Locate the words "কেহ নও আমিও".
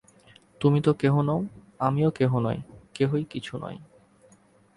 0.93-2.09